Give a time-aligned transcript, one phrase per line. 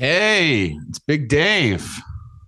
[0.00, 1.98] Hey, it's Big Dave.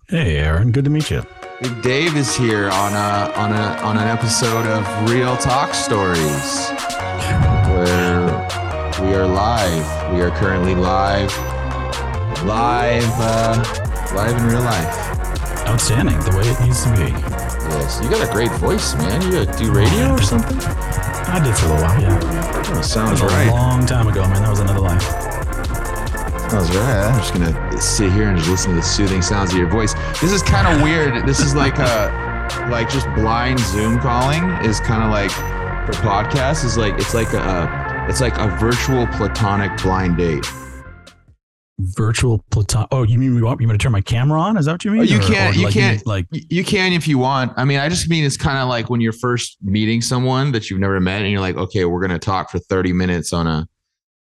[0.08, 0.72] Hey, Aaron.
[0.72, 1.22] Good to meet you.
[1.60, 6.70] Big Dave is here on a on a on an episode of Real Talk Stories,
[7.68, 8.24] where
[9.02, 10.14] we are live.
[10.14, 11.28] We are currently live,
[12.46, 13.62] live, uh,
[14.14, 15.68] live in real life.
[15.68, 16.18] Outstanding.
[16.20, 17.12] The way it needs to be.
[17.68, 19.20] Yes, you got a great voice, man.
[19.30, 20.56] You do radio or something?
[20.58, 22.00] I did for a little while.
[22.00, 22.18] Yeah.
[22.18, 24.40] Oh, That sounds was a long time ago, man.
[24.40, 25.31] That was another life.
[26.52, 27.04] Sounds right.
[27.10, 29.94] I'm just gonna sit here and just listen to the soothing sounds of your voice.
[30.20, 31.26] This is kind of weird.
[31.26, 35.30] This is like a like just blind Zoom calling is kind of like
[35.86, 40.44] for podcasts is like it's like a it's like a virtual platonic blind date.
[41.80, 42.86] Virtual platon.
[42.92, 44.58] Oh, you mean we want you want to turn my camera on?
[44.58, 45.00] Is that what you mean?
[45.00, 47.52] Oh, you Or- can't- or you like can't- like You can if you want.
[47.56, 50.68] I mean, I just mean it's kind of like when you're first meeting someone that
[50.68, 53.66] you've never met, and you're like, okay, we're gonna talk for 30 minutes on a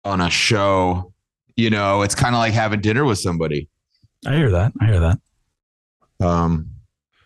[0.05, 1.09] on a show.
[1.55, 3.69] You know, it's kind of like having dinner with somebody.
[4.25, 4.73] I hear that.
[4.81, 5.19] I hear that.
[6.25, 6.69] Um,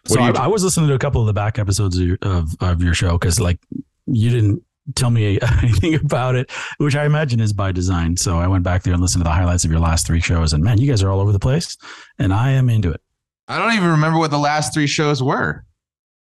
[0.05, 2.49] So I, I was listening to a couple of the back episodes of your, of,
[2.59, 3.59] of your show because like
[4.05, 4.63] you didn't
[4.95, 8.17] tell me anything about it, which I imagine is by design.
[8.17, 10.53] So I went back there and listened to the highlights of your last three shows,
[10.53, 11.77] and man, you guys are all over the place,
[12.19, 13.01] and I am into it.
[13.47, 15.63] I don't even remember what the last three shows were.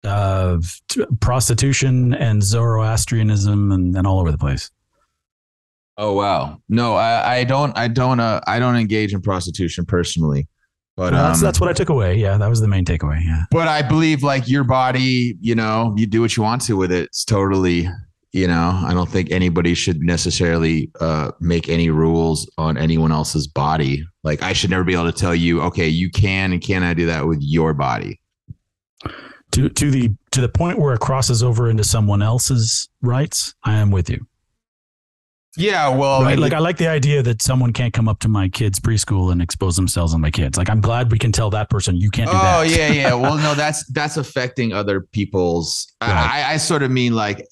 [0.05, 0.58] Uh,
[1.20, 4.70] prostitution and Zoroastrianism, and, and all over the place.
[5.98, 6.58] Oh wow.
[6.68, 10.48] No, I, I don't I don't uh I don't engage in prostitution personally.
[10.96, 12.16] But Well, that's um, that's what I took away.
[12.16, 13.22] Yeah, that was the main takeaway.
[13.24, 13.44] Yeah.
[13.50, 16.92] but I believe like your body, you know, you do what you want to with
[16.92, 17.04] it.
[17.04, 17.88] It's totally,
[18.32, 23.46] you know, I don't think anybody should necessarily uh make any rules on anyone else's
[23.46, 24.04] body.
[24.24, 27.06] Like I should never be able to tell you, okay, you can and cannot do
[27.06, 28.18] that with your body.
[29.52, 33.74] To to the to the point where it crosses over into someone else's rights, I
[33.74, 34.27] am with you.
[35.56, 36.39] Yeah, well, right?
[36.39, 39.42] Like I like the idea that someone can't come up to my kids' preschool and
[39.42, 40.56] expose themselves on my kids.
[40.56, 42.58] Like I'm glad we can tell that person you can't do that.
[42.58, 42.70] Oh that.
[42.70, 43.14] yeah, yeah.
[43.14, 45.92] Well, no, that's that's affecting other people's.
[46.01, 46.11] Right.
[46.11, 47.46] I, I sort of mean like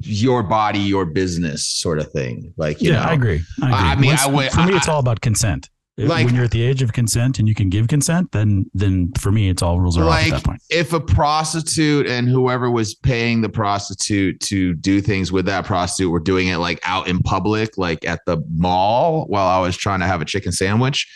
[0.00, 2.52] your body, your business, sort of thing.
[2.56, 3.42] Like you yeah, know, I agree.
[3.62, 3.74] I, agree.
[3.74, 5.70] I mean, Once- I would- for me, it's all about consent.
[5.98, 9.12] Like- when you're at the age of consent and you can give consent, then then
[9.18, 10.62] for me, it's all rules are off at like that point.
[10.70, 16.10] if a prostitute and whoever was paying the prostitute to do things with that prostitute
[16.10, 20.00] were doing it like out in public, like at the mall while I was trying
[20.00, 21.06] to have a chicken sandwich,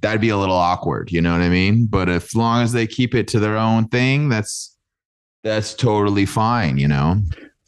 [0.00, 1.12] that'd be a little awkward.
[1.12, 1.86] You know what I mean?
[1.86, 4.76] But as long as they keep it to their own thing, that's
[5.44, 6.76] that's totally fine.
[6.76, 7.20] You know.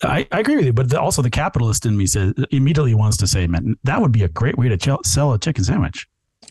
[0.02, 3.16] I, I agree with you, but the, also the capitalist in me says immediately wants
[3.18, 6.06] to say, man, that would be a great way to ch- sell a chicken sandwich.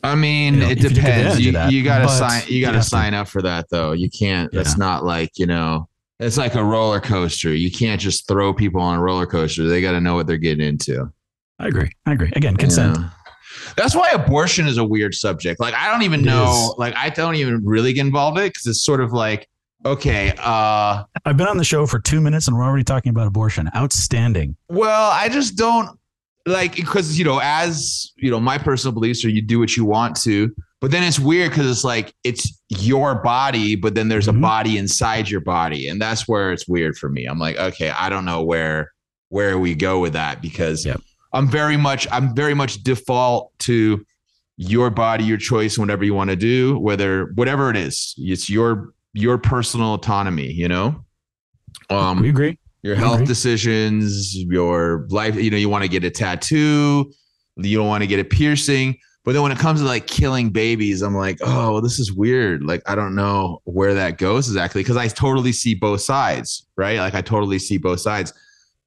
[0.05, 1.39] I mean, You know, it if you took depends.
[1.39, 2.43] You, that, you gotta but sign.
[2.47, 2.89] You you gotta have to.
[2.89, 3.91] sign up for that, though.
[3.93, 4.51] You can't.
[4.51, 4.75] That's Yeah.
[4.85, 5.87] not like you know.
[6.19, 7.53] It's like a roller coaster.
[7.53, 9.67] You can't just throw people on a roller coaster.
[9.67, 11.11] They got to know what they're getting into.
[11.59, 11.91] I agree.
[12.05, 12.31] I agree.
[12.37, 12.97] Again, consent.
[12.97, 13.09] Yeah.
[13.75, 15.59] That's why abortion is a weird subject.
[15.59, 16.69] Like I don't even It know.
[16.71, 16.75] is.
[16.77, 19.47] Like I don't even really get involved in it because it's sort of like
[19.85, 20.33] okay.
[20.39, 23.69] uh I've been on the show for two minutes and we're already talking about abortion.
[23.75, 24.55] Outstanding.
[24.69, 25.97] Well, I just don't
[26.45, 29.85] like because you know, as you know, my personal beliefs are you do what you
[29.85, 34.27] want to, but then it's weird because it's like it's your body, but then there's
[34.27, 34.37] Mhm.
[34.37, 37.25] a body inside your body, and that's where it's weird for me.
[37.25, 38.91] I'm like, okay, I don't know where
[39.29, 41.01] where we go with that because Yep.
[41.33, 44.05] I'm very much I'm very much default to
[44.57, 48.93] your body, your choice, whatever you want to do, whether whatever it is, it's your
[49.13, 51.03] your personal autonomy, you know.
[51.89, 52.57] Um, we agree.
[52.85, 53.25] Your health agree.
[53.25, 57.11] decisions, your life, you know, you want to get a tattoo,
[57.55, 58.95] you don't want to get a piercing.
[59.23, 62.13] But then when it comes to like killing babies, I'm like, oh, well, this is
[62.13, 62.63] weird.
[62.63, 66.99] Like, I don't know where that goes exactly because I totally see both sides, right?
[66.99, 68.31] Like, I totally see both sides.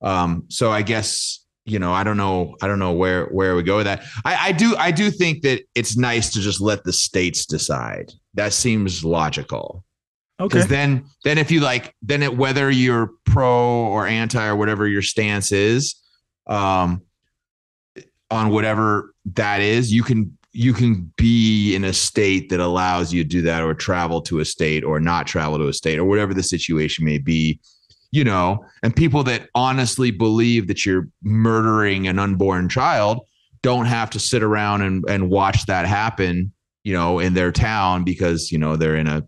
[0.01, 3.63] Um, so I guess you know, I don't know, I don't know where where we
[3.63, 4.05] go with that.
[4.25, 8.11] I, I do, I do think that it's nice to just let the states decide.
[8.33, 9.85] That seems logical
[10.41, 10.49] Okay.
[10.49, 14.87] because then then if you like then it whether you're pro or anti or whatever
[14.87, 15.97] your stance is
[16.47, 17.03] um
[18.31, 23.23] on whatever that is you can you can be in a state that allows you
[23.23, 26.05] to do that or travel to a state or not travel to a state or
[26.05, 27.61] whatever the situation may be
[28.13, 33.21] you know and people that honestly believe that you're murdering an unborn child
[33.63, 36.53] don't have to sit around and, and watch that happen
[36.85, 39.27] you know in their town because you know they're in a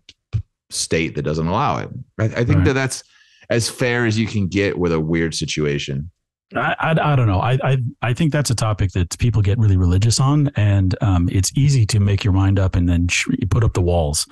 [0.73, 1.89] state that doesn't allow it.
[2.19, 2.65] I, I think Right.
[2.65, 3.03] that that's
[3.49, 6.09] as fair as you can get with a weird situation.
[6.55, 7.39] I, I, I don't know.
[7.39, 11.29] I, I I think that's a topic that people get really religious on, and um,
[11.31, 14.27] it's easy to make your mind up and then sh- put up the walls,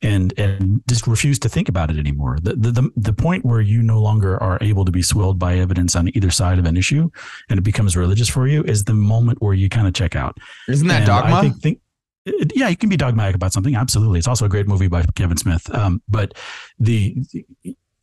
[0.00, 2.38] and and just refuse to think about it anymore.
[2.40, 5.56] The, the the the point where you no longer are able to be swilled by
[5.58, 7.10] evidence on either side of an issue,
[7.50, 10.38] and it becomes religious for you, is the moment where you kind of check out.
[10.68, 11.34] Isn't that And dogma?
[11.34, 11.80] I think, think
[12.26, 13.74] it- yeah, you can be dogmatic about something.
[13.74, 15.72] Absolutely, it's also a great movie by Kevin Smith.
[15.74, 16.34] Um, but
[16.78, 17.16] the,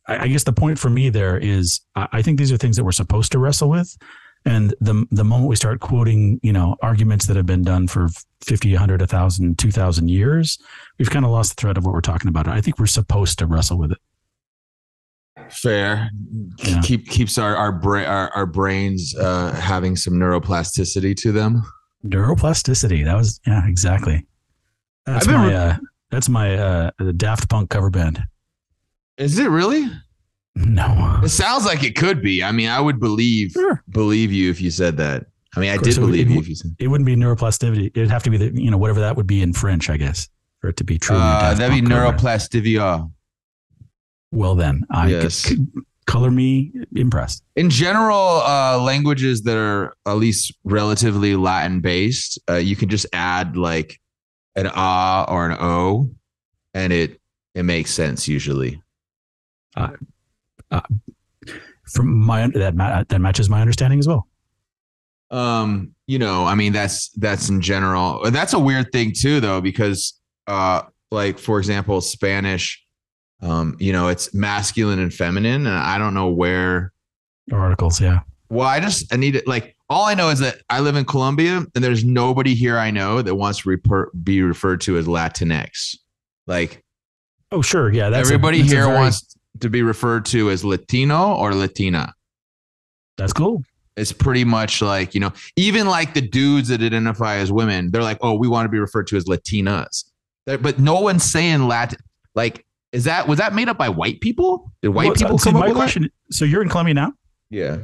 [0.08, 2.76] I I guess the point for me there is, I I think these are things
[2.76, 3.96] that we're supposed to wrestle with,
[4.44, 8.08] and the the moment we start quoting, you know, arguments that have been done for
[8.44, 10.58] 50, 100, 1,000, 2,000 years,
[10.98, 12.46] we've kind of lost the thread of what we're talking about.
[12.46, 13.98] I think we're supposed to wrestle with it.
[15.50, 16.10] Fair.
[16.64, 16.80] Yeah.
[16.82, 21.62] Keep keeps our our, bra- our our brains uh, having some neuroplasticity to them.
[22.04, 23.04] Neuroplasticity.
[23.04, 24.26] That was yeah, exactly.
[25.06, 25.76] That's my re- uh,
[26.10, 28.22] that's my uh, Daft Punk cover band.
[29.16, 29.86] Is it really?
[30.56, 32.42] No, It sounds like it could be.
[32.42, 33.82] I mean, I would believe Sure.
[33.90, 35.26] believe you if you said that.
[35.56, 36.76] I mean, I did would- believe you if you said.
[36.78, 37.86] it wouldn't be neuroplasticity.
[37.94, 40.28] It'd have to be the you know whatever that would be in French, I guess,
[40.60, 41.16] for it to be true.
[41.16, 43.10] Uh, that'd be neuroplastivia.
[44.30, 45.44] Well, then I Yes.
[45.46, 47.42] could, could color me impressed.
[47.56, 53.06] In general, uh, languages that are at least relatively Latin based, uh, you can just
[53.12, 53.98] add like
[54.56, 56.10] an ah or an o,
[56.74, 57.20] and it
[57.54, 58.82] it makes sense usually.
[59.76, 59.90] Uh,
[60.70, 60.80] uh,
[61.92, 64.26] From my that ma- that matches my understanding as well.
[65.30, 69.60] um you know i mean that's that's in general that's a weird thing too though
[69.60, 72.83] because uh like for example spanish
[73.44, 76.92] um you know it's masculine and feminine and i don't know where
[77.52, 78.20] Articles, yeah.
[78.48, 81.04] well i just i need it like all i know is that i live in
[81.04, 85.06] colombia and there's nobody here i know that wants to reper- be referred to as
[85.06, 85.96] latinx
[86.46, 86.80] like
[87.52, 88.10] Oh, sure, yeah.
[88.12, 92.12] Everybody a here very- wants to be referred to as latino or latina
[93.16, 93.62] That's cool.
[93.96, 98.02] it's pretty much like you know even like the dudes that identify as women they're
[98.02, 100.04] like oh we want to be referred to as latinas
[100.46, 102.00] but no one's saying latin
[102.34, 102.64] like
[102.94, 105.56] is that was that made up by white people did white Well, people see, come
[105.56, 106.08] up my with question.
[106.30, 107.12] So you're in Colombia now?
[107.50, 107.78] yeah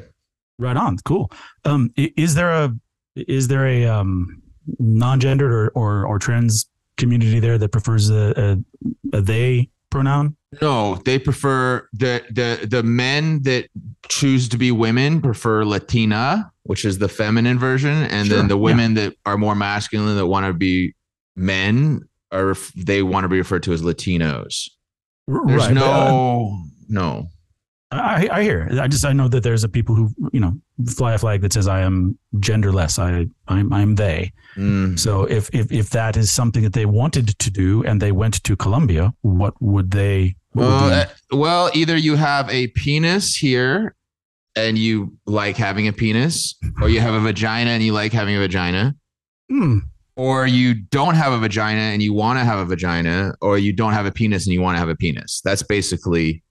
[0.58, 0.98] Right on.
[1.04, 1.30] Cool.
[1.64, 2.74] Um, is there a
[3.16, 4.42] is there a um,
[4.78, 6.66] non-gendered or, or or trans
[6.98, 8.58] community there that prefers a,
[9.12, 10.36] a, a they pronoun?
[10.60, 13.68] no they prefer the the the men that
[14.08, 18.56] choose to be women prefer latina which is the feminine version and Sure, then the
[18.56, 18.60] yeah.
[18.68, 20.92] women that are more masculine that want to be
[21.36, 22.02] men
[22.32, 24.79] are they want to be referred to as latinos R-
[25.46, 27.28] there's right, but, uh, no no
[27.92, 28.68] I, I hear.
[28.80, 30.54] I just I know that there's a people who you know
[30.96, 33.00] fly a flag that says I am genderless.
[33.00, 34.32] I I'm I'm they.
[34.56, 34.96] Mm.
[34.98, 38.44] So if if if that is something that they wanted to do and they went
[38.44, 40.36] to Colombia, what would they?
[40.52, 43.96] What would Well, uh, well, either you have a penis here
[44.54, 48.36] and you like having a penis, or you have a vagina and you like having
[48.36, 48.94] a vagina,
[49.50, 49.78] Hmm,
[50.20, 53.72] or you don't have a vagina and you want to have a vagina, or you
[53.72, 55.40] don't have a penis and you want to have a penis.
[55.42, 56.42] That's basically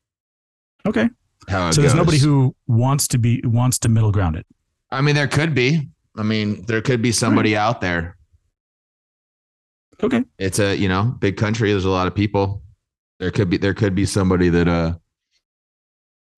[0.87, 1.07] okay.
[1.47, 1.99] how it So there's goes.
[1.99, 4.47] nobody who wants to be wants to middle ground it.
[4.89, 5.87] I mean, there could be.
[6.17, 8.17] I mean, there could be somebody out there.
[10.01, 10.23] Okay.
[10.39, 11.69] It's a you know big country.
[11.69, 12.63] There's a lot of people.
[13.19, 14.95] There could be there could be somebody that uh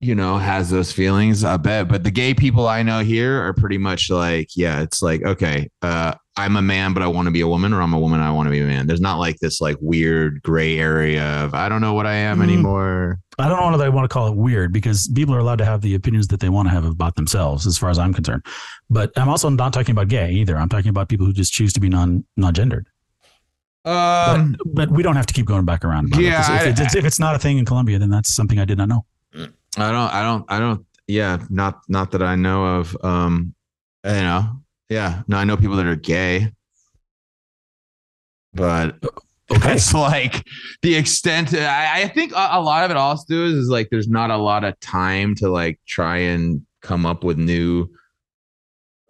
[0.00, 1.44] you know has those feelings.
[1.44, 1.88] I bet.
[1.88, 4.82] But the gay people I know here are pretty much like yeah.
[4.82, 7.82] It's like okay, uh, I'm a man, but I want to be a woman, or
[7.82, 8.86] I'm a woman, I want to be a man.
[8.86, 12.38] There's not like this like weird gray area of I don't know what I am
[12.38, 12.44] Mm.
[12.44, 13.18] anymore.
[13.38, 15.64] I don't know that I want to call it weird because people are allowed to
[15.66, 18.46] have the opinions that they want to have about themselves, as far as I'm concerned.
[18.88, 20.56] But I'm also not talking about gay either.
[20.56, 22.86] I'm talking about people who just choose to be non non gendered.
[23.84, 26.06] Um, but, but we don't have to keep going back around.
[26.06, 28.10] About it, 'cause Yeah, if, I- it's, if it's not a thing in Colombia, then
[28.10, 29.04] that's something I did not know.
[29.34, 30.86] I don't, I don't, I don't.
[31.08, 32.96] Yeah, not, not that I know of.
[33.02, 33.54] Um,
[34.04, 34.61] you know,
[34.92, 36.52] yeah, no, I know people that are gay,
[38.54, 38.96] but
[39.50, 39.72] Okay.
[39.74, 40.46] it's like
[40.82, 41.54] the extent.
[41.54, 44.36] I, I think a, a lot of it also is, is like there's not a
[44.36, 47.88] lot of time to like try and come up with new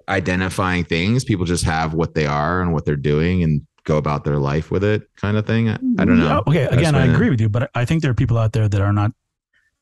[0.08, 1.24] identifying things.
[1.24, 4.70] People just have what they are and what they're doing and go about their life
[4.70, 5.68] with it, kind of thing.
[5.68, 6.42] I, I don't know.
[6.46, 6.76] Yeah, okay.
[6.76, 8.92] Again, I agree with you, but I think there are people out there that are
[8.92, 9.12] not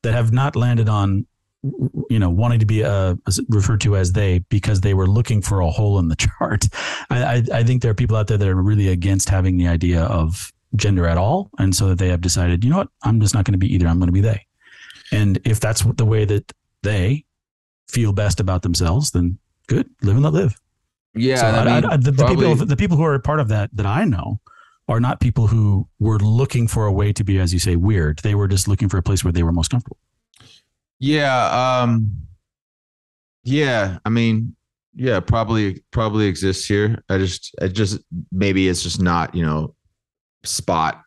[0.03, 1.27] that have not landed on
[1.63, 3.15] you know wanting to be uh,
[3.49, 6.67] referred to as they because they were looking for a hole in the chart.
[7.09, 9.67] I, I, I think there are people out there that are really against having the
[9.67, 13.19] idea of gender at all, and so that they have decided, you know what, I'm
[13.19, 13.87] just not going to be either.
[13.87, 14.45] I'm going to be they.
[15.11, 16.51] And if that's the way that
[16.83, 17.25] they
[17.89, 19.37] feel best about themselves, then
[19.67, 20.59] good, live and let live.
[21.13, 23.19] Yeah, So I I- mean, I- the, the probably- people, the people who are a
[23.19, 24.39] part of that that I know
[24.87, 28.19] are not people who were looking for a way to be, as you say, weird.
[28.19, 29.97] They were just looking for a place where they were most comfortable.
[31.01, 31.81] Yeah.
[31.81, 32.11] Um
[33.43, 34.55] yeah, I mean,
[34.95, 37.03] yeah, probably probably exists here.
[37.09, 37.99] I just I just
[38.31, 39.75] maybe it's just not, you know,
[40.43, 41.01] spot.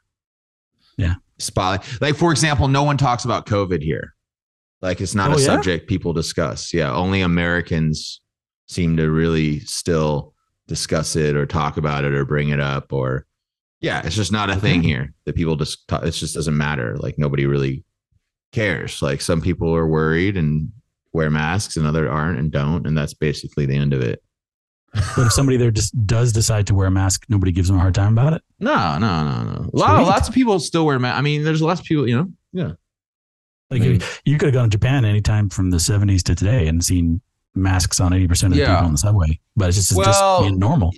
[0.98, 1.14] Yeah.
[1.38, 1.86] Spot.
[2.00, 4.14] Like for example, no one talks about COVID here.
[4.82, 5.46] Like it's not Oh, a yeah?
[5.46, 6.74] subject people discuss.
[6.74, 8.20] Yeah, only Americans
[8.66, 10.34] seem to really still
[10.66, 13.26] discuss it or talk about it or bring it up or
[13.80, 16.96] Yeah, it's just not a thing here that people just it just doesn't matter.
[16.96, 17.84] Like nobody really
[18.54, 19.02] cares.
[19.02, 20.70] Like some people are worried and
[21.12, 24.22] wear masks and other aren't and don't, and that's basically the end of it.
[25.16, 27.80] But if somebody there just does decide to wear a mask, nobody gives them a
[27.80, 28.42] hard time about it.
[28.60, 29.70] No, no, no, no.
[29.72, 31.18] A lot, lots of people still wear masks.
[31.18, 32.28] I mean, there's lots of people, you know.
[32.52, 32.72] Yeah.
[33.70, 36.36] Like I mean- you, you could have gone to Japan anytime from the 70s to
[36.36, 37.20] today and seen
[37.56, 38.74] masks on 80% of the Yeah.
[38.76, 39.40] people on the subway.
[39.56, 40.92] But it's just, it's Well, just being normal.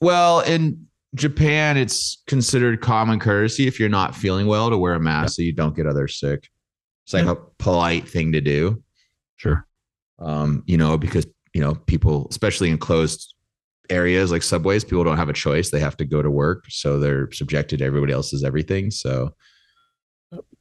[0.00, 5.00] Well, in Japan, it's considered common courtesy if you're not feeling well to wear a
[5.00, 6.48] mask so you don't get others sick.
[7.06, 8.82] It's like a polite thing to do.
[9.36, 9.64] Sure.
[10.18, 13.32] um, you know, because you know people, especially in closed
[13.88, 16.98] areas like subways, people don't have a choice; they have to go to work, so
[16.98, 18.90] they're subjected to everybody else's everything.
[18.90, 19.34] So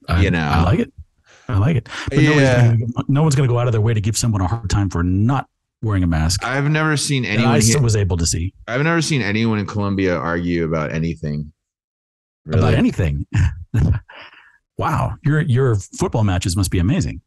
[0.07, 0.47] I, You know.
[0.47, 0.93] I like it.
[1.47, 1.89] I like it.
[2.09, 2.75] But yeah,
[3.07, 4.89] no one's going to go out of their way to give someone a hard time
[4.89, 5.47] for not
[5.81, 6.43] wearing a mask.
[6.43, 7.55] I've never seen And anyone.
[7.55, 11.51] I Here, was able to see I've never seen anyone in Colombia argue about anything.
[12.47, 13.25] about anything.
[14.77, 15.13] wow.
[15.23, 17.21] Your, your football matches must be amazing.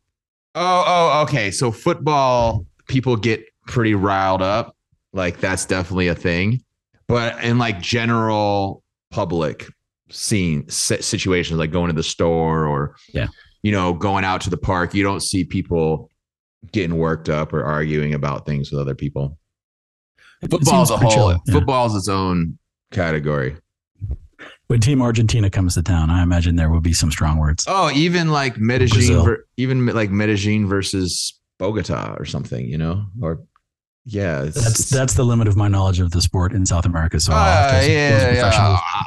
[0.55, 1.51] Oh, oh, okay.
[1.51, 4.75] So football, people get pretty riled up.
[5.13, 6.63] Like that's definitely a thing.
[7.07, 9.67] But in like general public
[10.11, 13.29] scene situations, like going to the store or Yeah.
[13.63, 16.11] you know, going out to the park, you don't see people
[16.73, 19.39] getting worked up or arguing about things with other people.
[20.43, 21.31] It- it Football as a whole, chill.
[21.47, 21.53] Yeah.
[21.55, 22.59] football is its own
[22.93, 23.57] category.
[24.69, 27.65] When Team Argentina comes to town, I imagine there will be some strong words.
[27.67, 33.41] Oh, even like Medellin, ver- even like Medellin versus Bogota or something, you know, or
[34.05, 36.85] yeah, it's, That's it's- that's the limit of my knowledge of the sport in South
[36.85, 37.19] America.
[37.19, 38.51] So I'll Uh, have to yeah, yeah,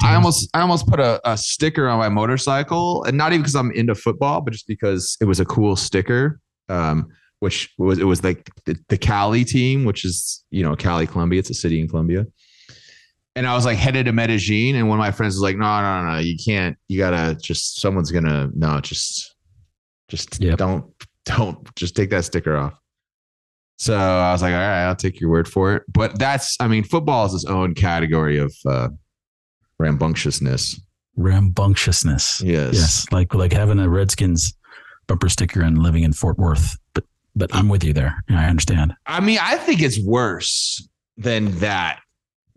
[0.02, 3.42] I- I almost I almost put a, a sticker on my motorcycle, and not even
[3.42, 6.40] because I'm into football, but just because it was a cool sticker.
[6.70, 7.08] Um,
[7.40, 11.40] which was it was like the, the Cali team, which is you know Cali, Colombia.
[11.40, 12.26] It's a city in Colombia.
[13.36, 15.66] And I was like headed to Medellin, and one of my friends was like, "No,
[15.82, 16.78] no, no, no, you can't.
[16.90, 19.36] You gotta just someone's gonna no, just
[20.10, 20.58] just Yep.
[20.58, 20.86] don't
[21.26, 22.74] don't just take that sticker off."
[23.78, 26.68] So I was like, "All right, I'll take your word for it." But that's, I
[26.68, 28.90] mean, football is its own category of uh,
[29.80, 30.80] rambunctiousness.
[31.16, 32.42] rambunctiousness.
[32.42, 32.74] Yes.
[32.76, 34.54] Yes, like like having a Redskins
[35.08, 36.78] bumper sticker and living in Fort Worth.
[36.94, 38.24] But but I'm with you there.
[38.30, 38.94] I understand.
[39.06, 40.86] I mean, I think it's worse
[41.18, 42.00] than that.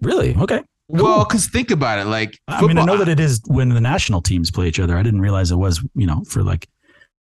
[0.04, 0.36] Really?
[0.36, 0.60] Okay.
[0.88, 2.04] Well, because think about it.
[2.06, 4.96] Like, I mean, I know that it is when the national teams play each other.
[4.96, 6.68] I didn't realize it was, you know, for like.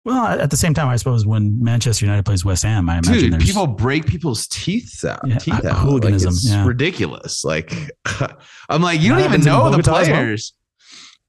[0.05, 3.15] Well, at the same time, I suppose when Manchester United plays West Ham, I imagine
[3.15, 5.27] dude, there's people break people's teeth out.
[5.27, 5.79] Yeah, teeth uh, out.
[5.79, 6.65] hooliganism, Like, it's yeah.
[6.65, 7.45] ridiculous.
[7.45, 7.73] Like,
[8.69, 10.05] I'm like, you don't even know the well?
[10.05, 10.53] players.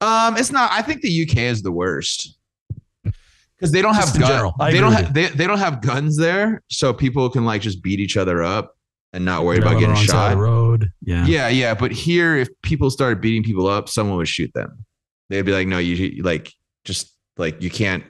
[0.00, 0.70] Um, it's not.
[0.70, 2.38] I think the UK is the worst
[3.02, 4.52] because they don't Just have guns.
[4.60, 5.12] They don't have.
[5.12, 8.77] They, they don't have guns there, so people can like just beat each other up
[9.12, 10.36] and not worry drive about getting shot.
[10.36, 10.90] road.
[11.02, 11.26] Yeah.
[11.26, 11.74] Yeah, yeah.
[11.74, 14.84] But here, if people started beating people up, someone would shoot them.
[15.30, 16.52] They'd be like, no, you like
[16.84, 18.04] just like you can't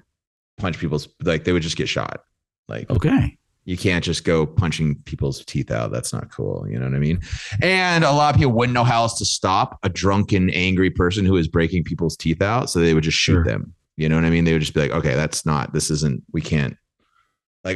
[0.57, 2.21] punch people's like they would just get shot.
[2.69, 3.37] Like Okay.
[3.65, 5.91] you can't just go punching people's teeth out.
[5.93, 6.67] That's not cool.
[6.69, 7.21] You know what I mean?
[7.63, 11.25] And a lot of people wouldn't know how else to stop a drunken, angry person
[11.25, 12.71] who is breaking people's teeth out.
[12.71, 13.45] So they would just shoot Sure.
[13.45, 13.73] them.
[13.97, 14.45] You know what I mean?
[14.45, 16.77] They would just be like, okay, that's not, this isn't, we can't,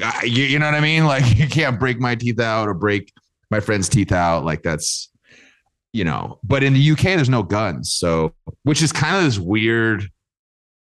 [0.00, 1.04] like, I, you, you know what I mean?
[1.12, 3.12] Like, you can't break my teeth out or break
[3.50, 4.44] my friend's teeth out.
[4.44, 5.11] Like, that's,
[5.92, 7.92] you know, but in the UK, there's no guns.
[7.92, 10.08] So, which is kind of this weird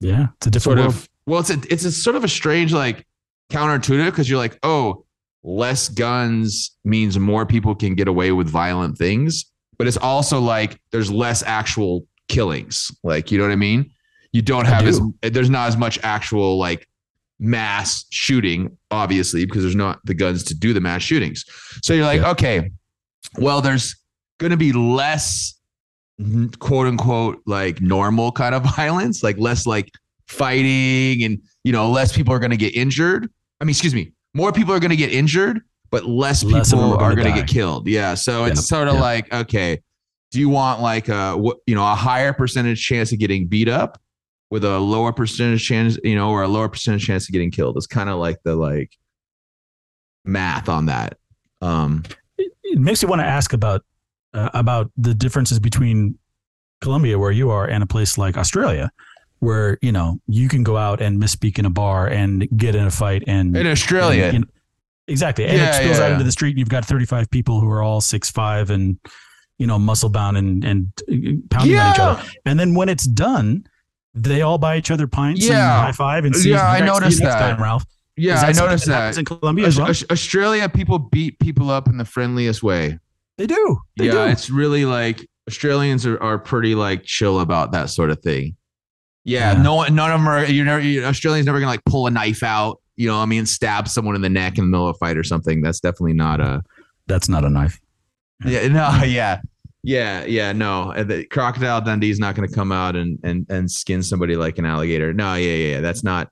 [0.01, 0.27] Yeah.
[0.37, 0.93] It's a different sort world.
[0.93, 3.05] of well it's a it's a sort of a strange like
[3.51, 5.05] counterintuitive because you're like oh
[5.43, 9.45] less guns means more people can get away with violent things
[9.77, 13.91] but it's also like there's less actual killings like you know what i mean
[14.31, 16.87] you don't have as there's not as much actual like
[17.39, 21.43] mass shooting obviously because there's not the guns to do the mass shootings.
[21.83, 22.31] So you're like Yeah.
[22.31, 22.71] okay
[23.37, 23.95] well there's
[24.39, 25.59] going to be less
[26.59, 29.91] quote unquote like normal kind of violence like less like
[30.27, 33.29] fighting and you know less people are going to get injured.
[33.59, 35.59] I mean excuse me more people are going to get injured
[35.91, 37.87] but less people Less them are are gonna going to get killed.
[37.87, 39.03] Yeah so Yep, it's sort of yep.
[39.03, 39.81] like okay
[40.31, 41.37] do you want like a
[41.67, 44.01] you know a higher percentage chance of getting beat up
[44.51, 47.75] with a lower percentage chance you know or a lower percentage chance of getting killed
[47.77, 48.91] it's kind of like the like
[50.23, 51.17] math on that
[51.61, 52.03] um
[52.37, 53.83] it makes me want to ask about
[54.33, 56.17] uh, about the differences between
[56.81, 58.91] Colombia, where you are, and a place like Australia,
[59.39, 62.85] where you know you can go out and misspeak in a bar and get in
[62.85, 64.47] a fight and in australia and, you know,
[65.07, 66.05] exactly, and Yeah, it spills yeah.
[66.05, 66.51] out into the street.
[66.51, 68.99] And you've got thirty five people who are all six five and
[69.57, 72.23] you know muscle bound and and uh, pounding on each other.
[72.45, 73.65] And then when it's done,
[74.15, 75.81] they all buy each other pints Yeah.
[75.85, 77.39] high five and see Yeah, I next, see you noticed that.
[77.39, 77.83] time, Ralph.
[78.17, 79.89] yeah i noticed happens that in Colombia as well.
[80.09, 82.97] Australia people beat people up in the friendliest way
[83.37, 83.79] They do.
[83.97, 84.31] They yeah, do.
[84.31, 88.55] it's really like Australians are, are pretty like chill about that sort of thing.
[89.25, 89.61] Yeah, Yeah.
[89.61, 90.45] no one, none of them are.
[90.45, 92.79] You know, you, Australians never gonna like pull a knife out.
[92.95, 94.97] You know, what I mean, stab someone in the neck in the middle of a
[94.97, 95.61] fight or something.
[95.61, 96.63] That's definitely not a.
[97.07, 97.79] That's not a knife.
[98.45, 99.41] Yeah, no, yeah,
[99.85, 100.93] yeah, yeah, no.
[101.03, 104.57] The crocodile Dundee is not going to come out and and and skin somebody like
[104.57, 105.13] an alligator.
[105.13, 105.81] No, yeah, yeah, yeah.
[105.81, 106.29] That's not.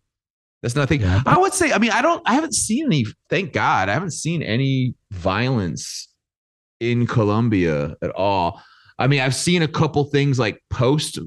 [0.61, 1.01] That's nothing.
[1.01, 1.71] Yeah, I would say.
[1.71, 2.21] I mean, I don't.
[2.25, 3.05] I haven't seen any.
[3.29, 6.09] Thank God, I haven't seen any violence
[6.79, 8.61] in Colombia at all.
[8.97, 11.19] I mean, I've seen a couple things like post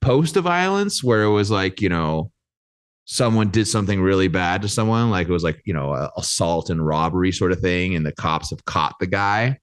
[0.00, 2.32] post of violence where it was like you know
[3.04, 6.70] someone did something really bad to someone like it was like you know a assault
[6.70, 9.58] and robbery sort of thing and the cops have caught the guy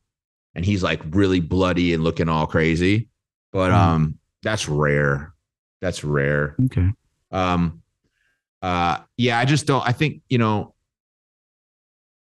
[0.55, 3.09] and he's like really bloody and looking all crazy
[3.51, 3.75] but Mhm.
[3.75, 5.33] um that's rare
[5.81, 6.91] that's rare Okay.
[7.31, 7.81] um
[8.61, 10.73] uh yeah i just don't i think you know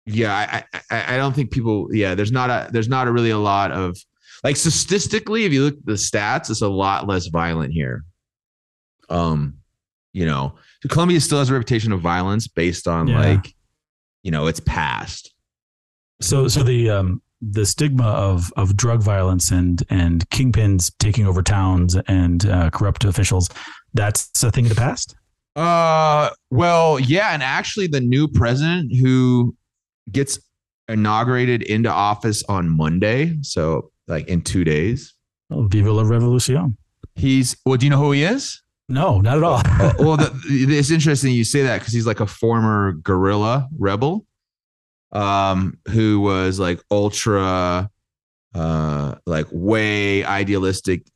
[0.07, 3.31] yeah I, I i don't think people yeah there's not a there's not a really
[3.31, 3.97] a lot of
[4.43, 8.05] like statistically if you look at the stats it's a lot less violent here
[9.11, 9.59] um
[10.13, 10.55] you know
[10.89, 13.19] colombia still has a reputation of violence based on Yeah.
[13.19, 13.55] like
[14.23, 15.33] you know its past
[16.21, 21.43] So so the um the stigma of of drug violence and and kingpins taking over
[21.43, 23.49] towns and uh, corrupt officials
[23.95, 25.15] that's a thing of the past.
[25.57, 29.55] Uh, well, yeah, and actually, the new president who
[30.13, 30.39] gets
[30.89, 35.15] inaugurated into office on Monday, so like in two days,
[35.51, 36.77] Oh, Viva la Revolucion.
[37.17, 37.57] he's.
[37.67, 38.63] Well, do you know who he is?
[38.89, 39.61] No, not at all.
[39.65, 44.27] Uh, well, the, it's interesting you say that because he's like a former guerrilla rebel,
[45.13, 47.91] um, who was like ultra,
[48.55, 51.07] uh, like way idealistic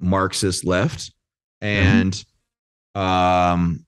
[0.00, 1.12] Marxist left,
[1.60, 2.24] and
[2.94, 3.84] um,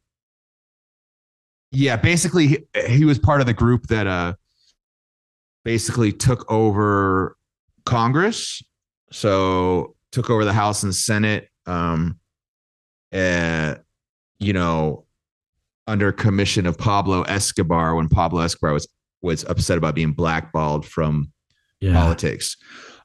[1.73, 4.35] yeah, basically he, he was part of the group that uh,
[5.65, 7.37] basically took over
[7.85, 8.63] Congress,
[9.11, 12.19] so took over the House and Senate, um,
[13.13, 13.75] uh,
[14.39, 15.05] you know,
[15.87, 18.89] under commission of Pablo Escobar when Pablo Escobar was
[19.27, 21.31] was upset about being blackballed from
[21.81, 21.93] yeah.
[21.93, 22.57] politics.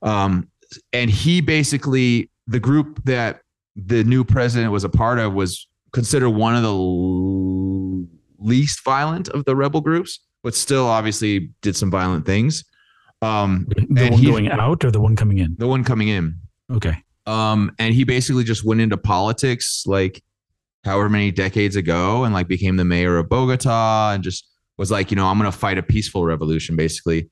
[0.02, 0.48] Um,
[0.94, 3.42] and he basically, the group that
[3.76, 8.06] the new president was a part of was considered one of the l-
[8.40, 12.64] least violent of the rebel groups, but still obviously did some violent things.
[13.22, 15.56] Um, The one he- going out or the one coming in?
[15.60, 16.36] the one coming in.
[16.72, 16.96] Okay.
[17.28, 20.24] Um, and he basically just went into politics like
[20.84, 24.48] however many decades ago and like became the mayor of Bogota and just
[24.82, 27.30] was like, you know, I'm gonna fight a peaceful revolution, basically.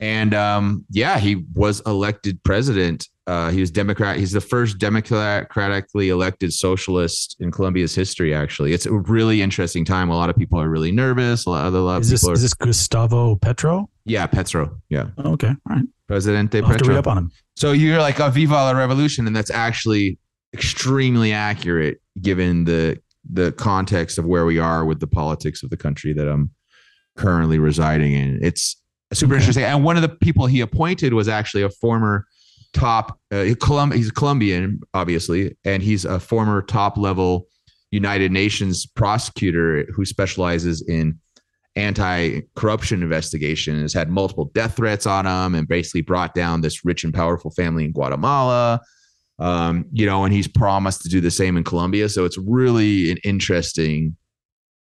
[0.00, 3.06] And um, yeah, he was elected president.
[3.26, 4.16] Uh, he was Democrat.
[4.16, 8.34] He's the first democratically elected socialist in Colombia's history.
[8.34, 10.10] Actually, it's a really interesting time.
[10.10, 11.46] A lot of people are really nervous.
[11.46, 12.34] A lot of, a lot of Is this people are.
[12.34, 13.88] is this Gustavo Petro?
[14.04, 14.80] yeah, Petro.
[14.88, 15.48] Yeah, Okay.
[15.48, 15.84] All right.
[16.08, 16.98] Presidente I'll have to read Petro.
[16.98, 17.30] up on him.
[17.54, 20.18] So you're like a Viva la Revolution, and that's actually
[20.54, 22.98] extremely accurate given the
[23.30, 26.50] the context of where we are with the politics of the country that I'm
[27.20, 28.38] currently residing in.
[28.42, 28.76] It's
[29.12, 29.42] super Okay.
[29.42, 29.64] interesting.
[29.64, 32.24] And one of the people he appointed was actually a former
[32.72, 37.46] top uh, Colum- he's a Colombian, obviously, and he's a former top level
[37.90, 41.18] United Nations prosecutor who specializes in
[41.76, 47.04] anti-corruption investigation has had multiple death threats on him and basically brought down this rich
[47.04, 48.80] and powerful family in Guatemala.
[49.38, 52.08] Um, you know, and he's promised to do the same in Colombia.
[52.08, 54.16] So it's really an interesting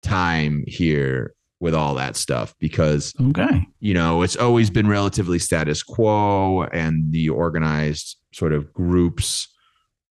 [0.02, 3.66] time here with all that stuff because Okay.
[3.80, 9.48] you know, it's always been relatively status quo, and the organized sort of groups,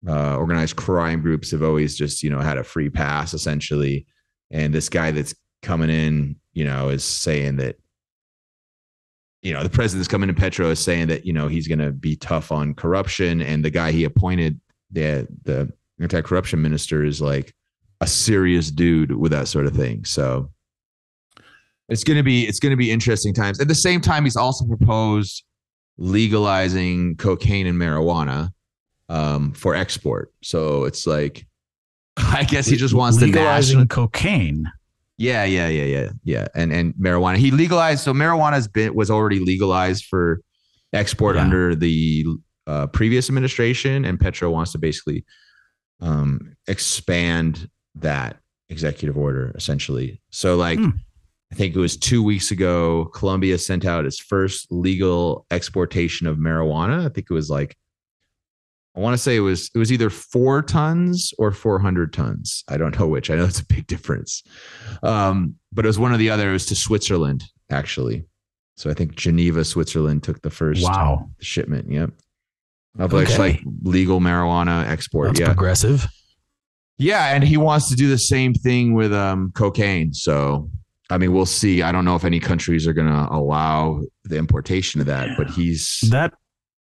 [0.08, 4.06] uh, organized crime groups have always just, you know, had a free pass essentially.
[4.52, 7.76] And this guy that's coming in, you know, is saying that,
[9.42, 11.92] you know, the president's coming to Petro is saying that, you know, he's going to
[11.92, 13.42] be tough on corruption.
[13.42, 14.60] And the guy he appointed,
[14.92, 17.54] the, the anti corruption minister, is like
[18.00, 20.06] a serious dude with that sort of thing.
[20.06, 20.50] So,
[21.90, 23.60] it's going to be it's going to be interesting times.
[23.60, 25.44] At the same time, he's also proposed
[25.98, 28.50] legalizing cocaine and marijuana
[29.10, 30.32] um, for export.
[30.42, 31.46] So it's like,
[32.18, 33.88] I guess he just wants to legalizing national.
[33.88, 34.66] cocaine.
[35.18, 37.38] Yeah, yeah, yeah, yeah, yeah, and and marijuana.
[37.38, 38.04] He legalized.
[38.04, 40.42] So marijuana has been was already legalized for
[40.92, 41.44] export Yeah.
[41.44, 42.26] under the
[42.66, 45.24] uh, previous administration, and Petro wants to basically
[46.02, 48.38] um, expand that
[48.70, 50.22] executive order essentially.
[50.32, 50.80] So like.
[50.80, 50.90] Hmm.
[51.54, 56.38] I think it was two weeks ago, Colombia sent out its first legal exportation of
[56.38, 57.06] marijuana.
[57.06, 57.78] I think it was like,
[58.98, 62.64] I want to say it was it was either four tons or four hundred tons.
[62.68, 63.30] I don't know which.
[63.30, 64.42] I know it's a big difference,
[65.04, 66.50] um, but it was one or the other.
[66.50, 68.26] It was to Switzerland actually.
[68.76, 71.30] So I think Geneva, Switzerland, took the first Wow.
[71.40, 71.92] shipment.
[71.92, 72.10] Yep.
[72.98, 73.38] of like, Okay.
[73.38, 75.28] like legal marijuana export.
[75.28, 76.08] That's yeah, progressive.
[76.98, 80.14] yeah, and he wants to do the same thing with um, cocaine.
[80.16, 80.72] So,
[81.10, 81.82] I mean, we'll see.
[81.82, 85.50] I don't know if any countries are going to allow the importation of that, but
[85.50, 86.34] he's That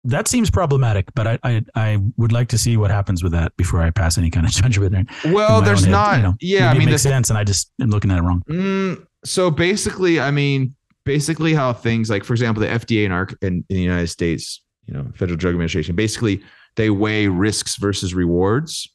[0.03, 3.55] that seems problematic, but I, I I would like to see what happens with that
[3.57, 4.95] before I pass any kind of judgment.
[5.23, 5.61] in well.
[5.61, 6.17] There's own head, not.
[6.17, 8.17] you know, yeah, I mean, it makes the, sense, and I just am looking at
[8.19, 8.41] it wrong.
[8.49, 13.35] Mm, so basically, I mean, basically how things like, for example, the FDA and ARC
[13.41, 16.41] in, in the United States, you know, Federal Drug Administration, basically
[16.75, 18.87] they weigh risks versus rewards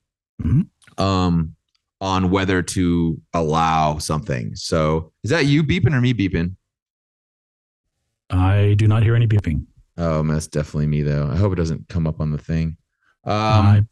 [0.42, 0.68] Mhm.
[0.98, 1.55] um,
[2.00, 4.54] on whether to allow something.
[4.54, 6.56] So is that you beeping or me beeping?
[8.30, 9.66] I do not hear any beeping.
[9.96, 11.28] Oh, man, that's definitely me though.
[11.30, 12.76] I hope it doesn't come up on the thing.
[13.24, 13.84] Um, I,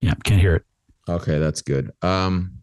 [0.00, 0.62] yeah, can't hear it.
[1.08, 1.90] okay, that's good.
[2.02, 2.60] Um,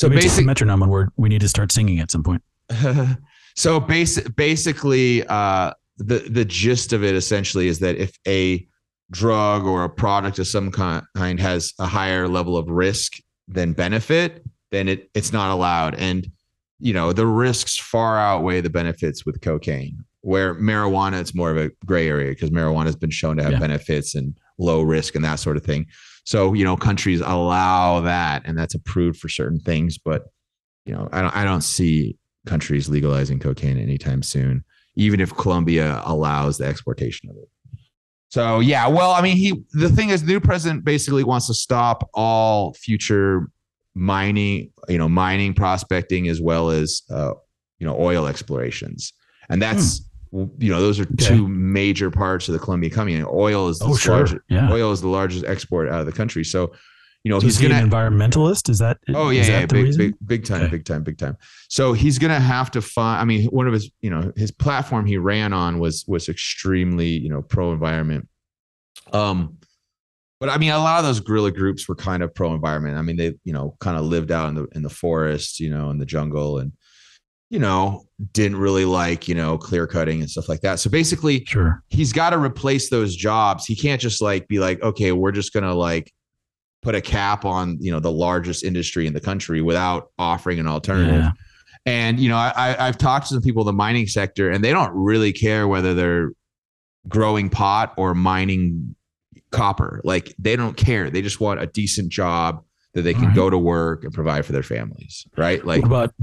[0.00, 2.10] so Maybe it's just a basically, metronome and word we need to start singing at
[2.10, 2.42] some point.
[3.56, 8.66] so basic, basically, uh, the the gist of it essentially is that if a
[9.10, 13.18] drug or a product of some kind has a higher level of risk
[13.48, 15.94] than benefit, then it it's not allowed.
[15.96, 16.30] And
[16.78, 20.04] you know the risks far outweigh the benefits with cocaine.
[20.20, 23.52] Where marijuana, it's more of a gray area because marijuana has been shown to have
[23.52, 23.58] Yeah.
[23.60, 25.86] benefits and low risk and that sort of thing.
[26.24, 29.96] So you know countries allow that, and that's approved for certain things.
[29.98, 30.24] But
[30.86, 34.64] you know I don't I don't see countries legalizing cocaine anytime soon,
[34.96, 37.48] even if Colombia allows the exportation of it.
[38.30, 41.54] So yeah, well, I mean, he the thing is, the new president basically wants to
[41.54, 43.48] stop all future
[43.94, 47.32] mining, you know, mining, prospecting, as well as uh,
[47.78, 49.12] you know, oil explorations,
[49.48, 51.14] and that's you know, those are Hmm.
[51.14, 51.28] Okay.
[51.36, 53.14] two major parts of the Colombian economy.
[53.14, 54.16] And oil is the Oh, sure.
[54.16, 54.70] largest, Yeah.
[54.70, 56.44] oil is the largest export out of the country.
[56.44, 56.72] So,
[57.28, 58.70] you know, So he's he gonna an environmentalist?
[58.70, 58.96] Is that?
[59.10, 60.70] Oh yeah, is yeah, that the big, big, big time, Okay.
[60.70, 61.36] big time, big time.
[61.68, 63.20] So he's gonna have to find.
[63.20, 67.08] I mean, one of his, you know, his platform he ran on was was extremely,
[67.08, 68.28] you know, pro environment.
[69.12, 69.58] Um,
[70.40, 72.96] but I mean, a lot of those guerrilla groups were kind of pro environment.
[72.96, 75.68] I mean, they, you know, kind of lived out in the in the forest, you
[75.68, 76.72] know, in the jungle, and
[77.50, 80.78] you know, didn't really like, you know, clear cutting and stuff like that.
[80.80, 81.82] So basically, Sure.
[81.88, 83.66] he's got to replace those jobs.
[83.66, 86.10] He can't just like be like, okay, we're just gonna like
[86.88, 90.66] put a cap on you know the largest industry in the country without offering an
[90.66, 91.20] alternative.
[91.20, 91.32] Yeah.
[91.84, 94.70] And you know, I, I've talked to some people in the mining sector, and they
[94.70, 96.32] don't really care whether they're
[97.06, 98.94] growing pot or mining
[99.50, 100.00] copper.
[100.02, 101.10] Like they don't care.
[101.10, 103.36] They just want a decent job that they can Alright.
[103.36, 105.26] go to work and provide for their families.
[105.36, 105.62] Right?
[105.62, 106.14] Like what about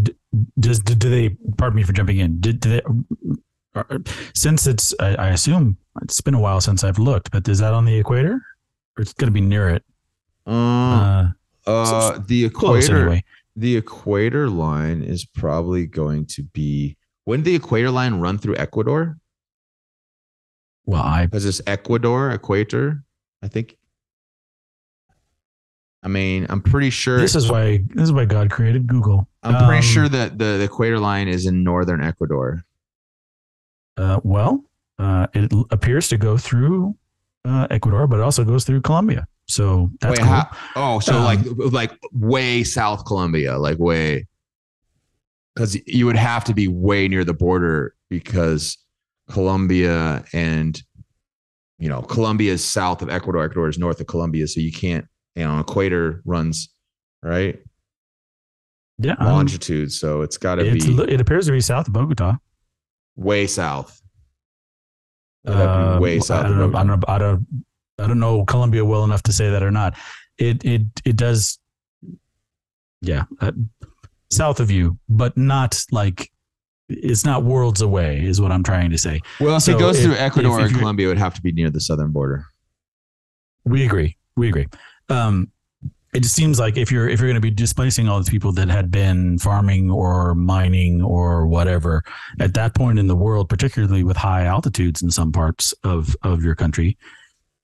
[0.59, 1.29] does do they?
[1.59, 2.39] Pardon me for jumping in.
[2.39, 2.81] Did, do they?
[3.75, 3.99] Uh, uh,
[4.33, 7.73] since it's, I, I assume it's been a while since I've looked, but is that
[7.73, 8.41] on the equator,
[8.97, 9.83] or it's going to be near it?
[10.47, 11.29] Uh,
[11.67, 12.97] Uh, uh, the equator.
[13.01, 13.23] anyway.
[13.55, 19.17] the equator line is probably going to be when the equator line run through Ecuador?
[20.85, 23.03] Well, I Because it's Ecuador, equator,
[23.41, 23.75] I think.
[26.03, 27.17] I mean, I'm pretty sure.
[27.19, 29.27] this is why this is why God created Google.
[29.41, 32.63] I'm pretty Um, sure that the, the equator line is in northern Ecuador.
[33.97, 34.63] Uh, well,
[34.99, 36.95] uh, it appears to go through
[37.45, 39.27] uh, Ecuador, but it also goes through Colombia.
[39.47, 40.27] So that's Wait, cool.
[40.27, 41.39] how- oh, so Um, like
[41.71, 44.27] like way south Colombia, like way,
[45.53, 48.77] because you would have to be way near the border because
[49.29, 50.81] Colombia and
[51.77, 55.05] you know Colombia is south of Ecuador, Ecuador is north of Colombia, so you can't
[55.35, 56.69] you know equator runs
[57.21, 57.59] right
[58.97, 62.37] yeah, um, longitude, so it's got to be it appears to be south of Bogota.
[63.15, 64.01] way south.
[65.45, 66.45] It would have to Uh, way south.
[66.45, 66.77] I don't know.
[66.77, 67.05] I don't know.
[67.07, 67.47] I don't.
[67.97, 69.95] I don't know Colombia well enough to say that or not.
[70.37, 71.59] It it it does.
[73.01, 73.51] Yeah, uh,
[74.31, 76.31] south of you, but not like
[76.89, 78.23] it's not worlds away.
[78.25, 79.21] Is what I'm trying to say.
[79.39, 81.33] Well, if So it goes if- through Ecuador if- if and Colombia, it would have
[81.35, 82.45] to be near the southern border.
[83.63, 84.17] We agree.
[84.35, 84.67] We agree.
[85.09, 85.51] Um,
[86.15, 88.53] it just seems like if you're if you're going to be displacing all these people
[88.53, 92.03] that had been farming or mining or whatever
[92.39, 96.41] at that point in the world, particularly with high altitudes in some parts of of
[96.41, 96.97] your country,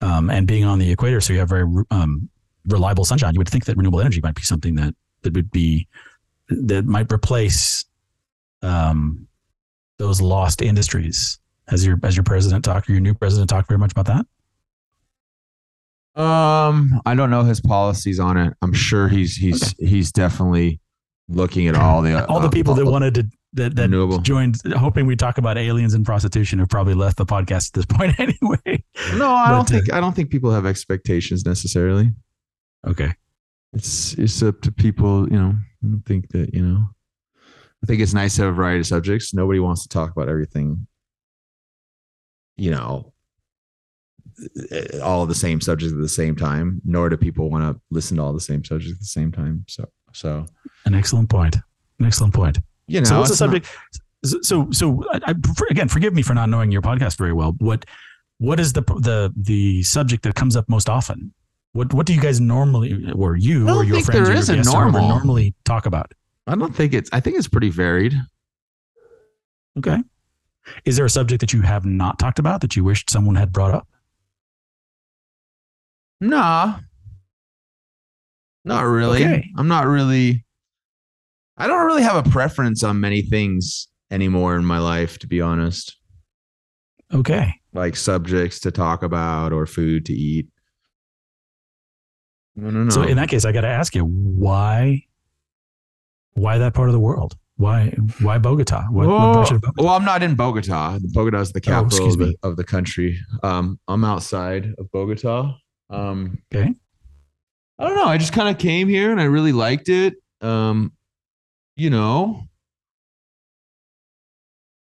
[0.02, 2.30] um, and being on the equator, so you have very um,
[2.68, 5.88] reliable sunshine, you would think that renewable energy might be something that that would be
[6.50, 7.86] that might replace
[8.64, 9.28] um,
[9.98, 11.40] those lost industries.
[11.70, 14.26] Has your as your president talked, your new president talked very much about that?
[16.16, 18.54] Um, I don't know his policies on it.
[18.62, 20.82] I'm sure he's he's he's definitely
[21.30, 24.20] looking at all the all the people that wanted to that that renewable.
[24.20, 27.86] joined hoping we talk about aliens and prostitution have probably left the podcast at this
[27.86, 28.84] point anyway.
[29.16, 32.12] No, I don't but, uh, think I don't think people have expectations necessarily.
[32.86, 33.14] Okay.
[33.74, 35.30] It's it's up to people.
[35.32, 36.86] You know, I don't think that you know.
[37.84, 39.34] I think it's nice to have a variety of subjects.
[39.34, 40.86] Nobody wants to talk about everything.
[42.58, 43.11] You know, uh,
[45.04, 48.18] all of the same subjects at the same time, nor do people want to listen
[48.18, 49.66] to all the same subjects at the same time.
[49.68, 50.46] So, so
[50.86, 51.58] An excellent point.
[52.00, 52.60] An excellent point.
[52.88, 53.70] you know, so what's the it's not- subject?
[54.44, 55.36] So so I, I,
[55.72, 57.56] again, forgive me for not knowing your podcast very well.
[57.58, 57.86] What
[58.38, 61.34] what is the the the subject that comes up most often?
[61.74, 64.36] What what do you guys normally, or you I don't or your think friends there
[64.36, 65.08] or is your a guests, normal.
[65.08, 66.14] normally talk about?
[66.46, 67.10] I don't think it's.
[67.14, 68.14] I think it's pretty varied.
[69.80, 69.98] Okay.
[70.86, 73.52] Is there a subject that you have not talked about that you wished someone had
[73.52, 73.88] brought up?
[76.22, 76.80] Nah,
[78.64, 79.24] not really.
[79.26, 79.50] Okay.
[79.58, 80.46] I'm not really.
[81.58, 85.42] I don't really have a preference on many things anymore in my life, to be
[85.42, 85.98] honest.
[87.14, 87.54] Okay.
[87.74, 90.48] Like subjects to talk about or food to eat.
[92.56, 92.90] No, no, no.
[92.90, 95.04] So in that case, I got to ask you why
[96.34, 97.36] why that part of the world?
[97.56, 98.84] Why why Bogota?
[98.90, 99.84] What, what well, to Bogota?
[99.84, 101.00] well, I'm not in Bogota.
[101.14, 103.20] Bogota is the Oh, capital excuse of, the, of the country.
[103.44, 105.58] Um, I'm outside of Bogota.
[105.92, 106.74] Um, Okay.
[107.80, 108.06] I don't know.
[108.06, 110.14] I just kind of came here and I really liked it.
[110.42, 110.92] Um,
[111.76, 112.48] you know,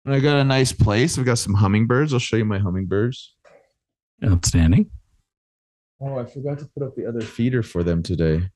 [0.05, 1.17] and I got a nice place.
[1.17, 2.13] I've got some hummingbirds.
[2.13, 3.35] I'll show you my hummingbirds.
[4.23, 4.89] Outstanding.
[6.01, 8.49] Oh, I forgot to put up the other feeder for them today.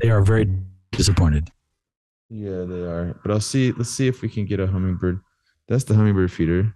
[0.00, 0.48] They are very
[0.92, 1.50] disappointed.
[2.30, 3.14] Yeah, they are.
[3.22, 3.72] But I'll see.
[3.72, 5.20] Let's see if we can get a hummingbird.
[5.68, 6.74] That's the hummingbird feeder,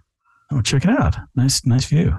[0.51, 1.15] Oh, check it out.
[1.35, 2.15] Nice, nice view.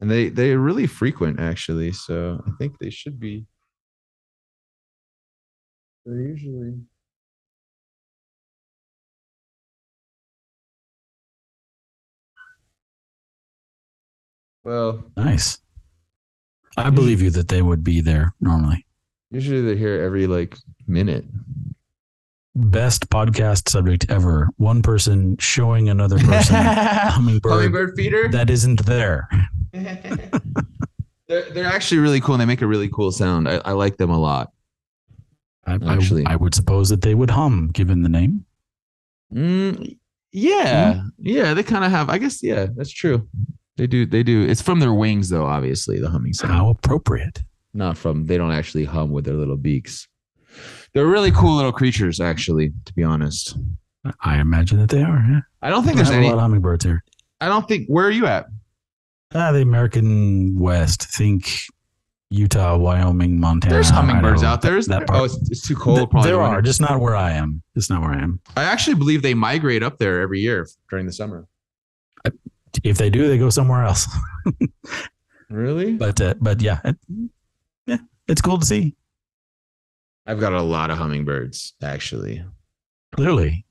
[0.00, 1.92] And they they are really frequent actually.
[1.92, 3.46] So I think they should be.
[6.04, 6.80] They're usually.
[14.64, 15.58] Well, Nice.
[16.76, 18.86] I believe you that they would be there normally.
[19.30, 20.56] usually they're here every like
[20.86, 21.24] minute.
[22.60, 24.48] Best podcast subject ever.
[24.56, 28.28] One person showing another person hummingbird, Hummingbird feeder.
[28.28, 29.28] that isn't there.
[29.72, 33.48] they're, they're actually really cool and they make a really cool sound.
[33.48, 34.52] I, I like them a lot.
[35.66, 36.26] I, I- Actually.
[36.26, 38.44] I, would suppose that they would hum given the name.
[39.32, 39.96] Mm,
[40.32, 41.02] yeah.
[41.18, 41.54] Yeah.
[41.54, 43.28] They kind of have, I guess, yeah, that's true.
[43.76, 44.04] They do.
[44.04, 44.42] They do.
[44.42, 46.52] It's from their wings, though, obviously, the humming sound.
[46.54, 47.44] How appropriate.
[47.72, 50.08] Not from, they don't actually hum with their little beaks.
[50.98, 53.56] They're really cool little creatures, actually, to be honest.
[54.20, 55.24] I imagine that they are.
[55.30, 55.40] Yeah.
[55.62, 57.04] I don't think there's any, a lot of hummingbirds here.
[57.40, 58.46] I don't think, where are you at?
[59.32, 61.04] Ah, the American West.
[61.04, 61.52] Think
[62.30, 63.74] Utah, Wyoming, Montana.
[63.74, 64.54] There's hummingbirds Idaho.
[64.54, 64.76] out there.
[64.76, 65.16] isn't That there?
[65.20, 65.98] Oh, it's, it's too cold.
[65.98, 67.62] Th- probably there are, just not where I am.
[67.76, 68.40] Just not where I am.
[68.56, 71.46] I actually believe they migrate up there every year during the summer.
[72.82, 74.08] If they do, they go somewhere else.
[75.48, 75.94] Really?
[75.94, 76.96] But uh, but yeah, it,
[77.86, 78.94] yeah, it's cool to see.
[80.28, 82.44] I've got a lot of hummingbirds, actually.
[83.12, 83.64] Clearly,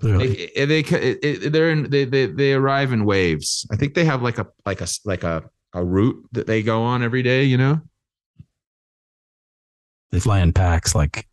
[0.00, 0.28] clearly.
[0.28, 3.66] They, eh, they, it, it, eh, eh, they're in, they, they, they arrive in waves.
[3.70, 5.44] I think they have like a, like a, like a,
[5.74, 7.82] a route that they go on every day, you know?
[10.10, 11.28] They fly in packs like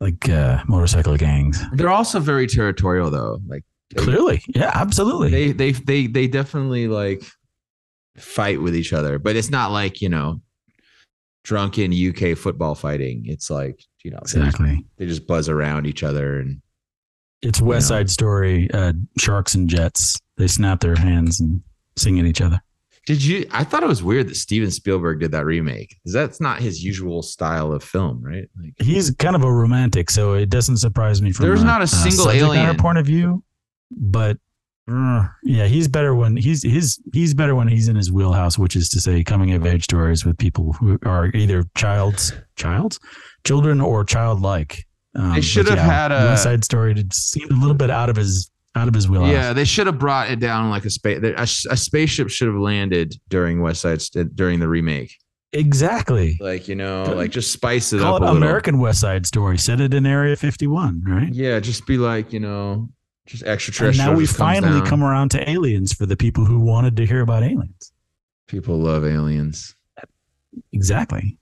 [0.00, 1.62] like uh, motorcycle gangs.
[1.72, 3.40] They're also very territorial though.
[3.46, 5.30] Like they, Clearly, yeah, absolutely.
[5.30, 7.22] they, they, they, they definitely like
[8.16, 10.40] fight with each other, but it's not like, you know,
[11.44, 13.22] drunken UK football fighting.
[13.26, 14.84] It's like, you know, they just- exactly.
[14.98, 16.60] they just buzz around each other and
[17.42, 17.88] It's West.
[17.88, 18.70] Side Story.
[18.72, 20.18] Uh, sharks and jets.
[20.36, 21.62] They snap their hands and
[21.96, 22.60] sing at each other.
[23.06, 23.46] Did you?
[23.50, 25.94] I thought it was weird that Steven Spielberg did that remake.
[26.06, 28.48] that's not his usual style of film, right?
[28.58, 31.86] Like, He's kind of a romantic, so it doesn't surprise me from There's not a
[31.86, 32.76] single alien.
[32.78, 33.44] point of view.
[33.90, 34.38] But
[34.86, 38.88] yeah, he's better when he's his he's better when he's in his wheelhouse, which is
[38.90, 42.98] to say, coming of age stories with people who are either child's childs,
[43.44, 44.84] children, or childlike.
[45.16, 46.92] Um, They should have had a- West Side Story.
[46.92, 49.30] It seemed a little bit out of his out of his wheelhouse.
[49.32, 51.22] yeah, they should have brought it down like a space.
[51.22, 51.42] A,
[51.72, 54.02] a spaceship should have landed during West Side
[54.34, 55.16] during the remake.
[55.52, 56.36] exactly.
[56.40, 58.42] Like you know, like just spice it Call up it a little.
[58.42, 59.56] American West Side Story.
[59.58, 61.32] Set it in Area 51, right?
[61.32, 62.88] Yeah, just be like you know,
[63.26, 64.08] just extraterrestrial.
[64.08, 64.86] And now we finally down.
[64.86, 67.92] come around to aliens for the people who wanted to hear about aliens.
[68.46, 69.74] People love aliens.
[70.72, 71.38] Exactly.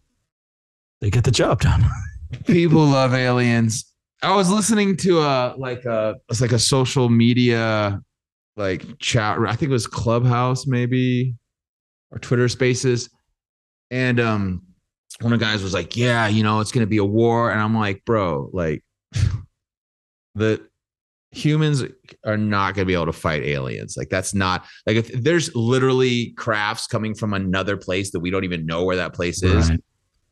[1.01, 1.85] They get the job done.
[2.47, 3.93] People love aliens.
[4.23, 8.01] I was listening to a like a it's like a social media
[8.57, 9.39] like chat.
[9.41, 11.35] I think it was Clubhouse maybe
[12.13, 13.11] or Twitter Spaces,
[13.91, 14.63] and um,
[15.21, 17.61] one of the guys was like, "Yeah, you know, it's gonna be a war," and
[17.61, 18.85] I'm like, "Bro, like
[20.37, 20.65] the
[21.33, 21.83] humans
[22.25, 23.97] are not gonna be able to fight aliens.
[23.97, 28.45] Like that's not like if there's literally crafts coming from another place that we don't
[28.45, 29.81] even know where that place is." Right.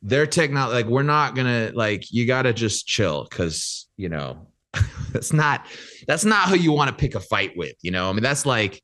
[0.02, 4.46] their technology like we're not gonna like you gotta just chill because you know
[5.12, 5.66] that's not
[6.06, 8.46] that's not who you want to pick a fight with you know i mean that's
[8.46, 8.80] like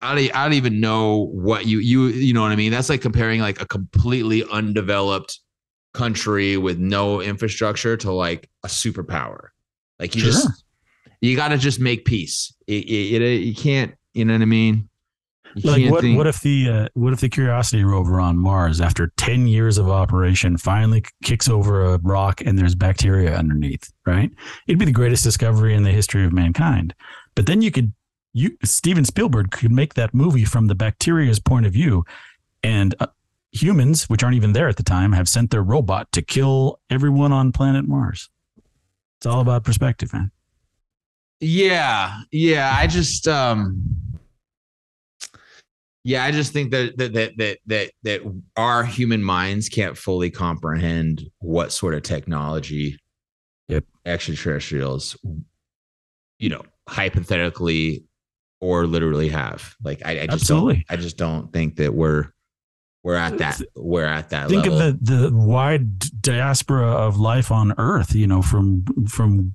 [0.00, 2.70] I don't, I don't even know what you you you know what I mean.
[2.70, 5.40] That's like comparing like a completely undeveloped
[5.94, 9.48] country with no infrastructure to like a superpower.
[9.98, 10.30] Like you Sure.
[10.30, 10.63] just
[11.24, 12.52] you got to just make peace.
[12.66, 13.94] It, it, it- you can't.
[14.12, 14.88] You know what I mean?
[15.56, 16.00] You Like what?
[16.02, 19.78] think- What if the uh, what if the Curiosity rover on Mars, after ten years
[19.78, 23.92] of operation, finally kicks over a rock and there's bacteria underneath?
[24.06, 24.30] Right?
[24.66, 26.94] It'd be the greatest discovery in the history of mankind.
[27.36, 27.92] But then you could,
[28.32, 32.04] you Steven Spielberg could make that movie from the bacteria's point of view,
[32.64, 33.06] and uh,
[33.52, 37.32] humans, which aren't even there at the time, have sent their robot to kill everyone
[37.32, 38.28] on planet Mars.
[39.18, 40.32] It's all about perspective, man.
[41.44, 42.74] Yeah, yeah.
[42.78, 43.82] I just um
[46.02, 48.20] yeah, I just think that that that that that that
[48.56, 52.98] our human minds can't fully comprehend what sort of technology
[53.68, 53.84] Yep.
[54.04, 55.16] extraterrestrials
[56.38, 58.04] you know, hypothetically
[58.60, 59.74] or literally have.
[59.82, 60.74] Like I, I just Absolutely.
[60.74, 62.30] don't I just don't think that we're
[63.02, 64.80] we're at that we're at that think level.
[64.80, 69.52] of the the wide diaspora of life on earth you know from from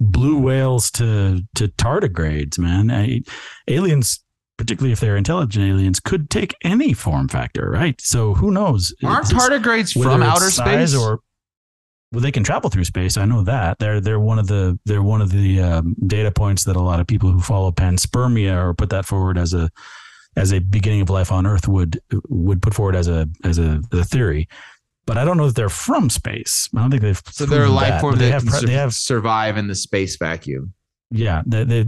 [0.00, 2.90] blue whales to to tardigrades man.
[2.90, 3.20] I,
[3.68, 4.24] aliens
[4.56, 8.00] particularly if they're intelligent aliens could take any form factor right?
[8.00, 8.94] So who knows?
[9.04, 10.94] Aren't It's- tardigrades from outer space?
[10.94, 11.20] or
[12.12, 13.78] well they can travel through space i know that.
[13.78, 16.98] They're they're one of the they're one of the um, data points that a lot
[17.00, 19.70] of people who follow panspermia or put that forward as a
[20.36, 23.80] as a beginning of life on earth would would put forward as a as a,
[23.92, 24.48] as a theory
[25.06, 27.68] but i don't know that they're from space i don't think they've so they're a
[27.68, 30.72] life that, form that they have sur- they have survive in the space vacuum.
[31.10, 31.84] yeah, the, the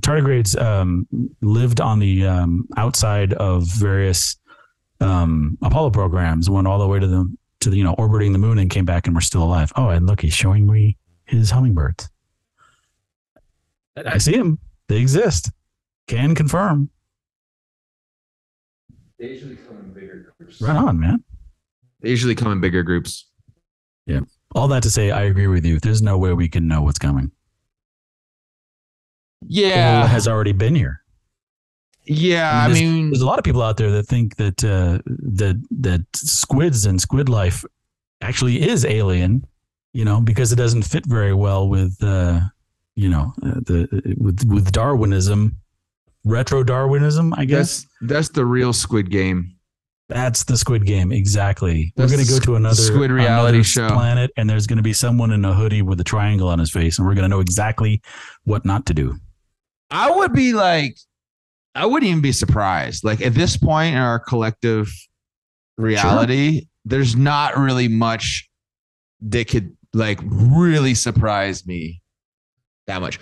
[0.00, 1.06] tardigrades um,
[1.40, 4.36] lived on the um, outside of various
[5.00, 8.38] um, Apollo programs, went all the way to the to the you know orbiting the
[8.38, 9.72] moon and came back and were still alive.
[9.76, 12.08] Oh, and look, he's showing me his hummingbirds.
[13.96, 15.50] I see them; they exist.
[16.06, 16.90] Can confirm.
[19.18, 20.60] They usually come in bigger groups.
[20.60, 21.24] Right on, man.
[22.06, 23.26] They usually come in bigger groups.
[24.06, 24.20] Yeah.
[24.54, 25.80] All that to say, I agree with you.
[25.80, 27.32] There's no way we can know what's coming.
[29.42, 30.06] Or Yeah.
[30.06, 31.00] has already been here.
[32.04, 34.62] Yeah, I I mean, mean, there's a lot of people out there that think that
[34.62, 37.64] uh, that that squids and squid life
[38.20, 39.44] actually is alien,
[39.92, 42.42] you know, because it doesn't fit very well with uh,
[42.94, 45.56] you know uh, the with with Darwinism,
[46.24, 47.34] retro Darwinism.
[47.36, 49.55] I guess that's that's the real Squid Game.
[50.08, 51.92] That's the Squid Game exactly.
[51.96, 53.88] That's we're gonna go to another Squid reality another show.
[53.88, 56.98] planet, and there's gonna be someone in a hoodie with a triangle on his face,
[56.98, 58.00] and we're gonna know exactly
[58.44, 59.16] what not to do.
[59.90, 60.96] I would be like,
[61.74, 63.04] I wouldn't even be surprised.
[63.04, 64.88] Like at this point in our collective
[65.76, 68.48] reality, there's not really much
[69.22, 72.00] that could like really surprise me
[72.86, 73.18] that much.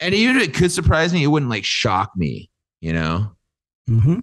[0.00, 3.32] And even if it could surprise me, it wouldn't like shock me, you know?
[3.88, 4.20] Mm-hmm.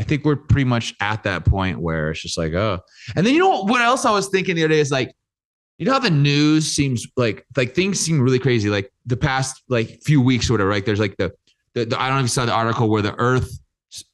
[0.00, 2.80] I think we're pretty much at that point where it's just like, oh.
[3.14, 5.14] And then you know what, else I was thinking the other day is like,
[5.76, 8.70] you know how the news seems like like things seem really crazy.
[8.70, 10.70] Like the past like few weeks or whatever.
[10.70, 11.32] Like there's like the,
[11.74, 13.50] the, the I don't know if you saw the article where the Earth
[13.92, 14.04] s-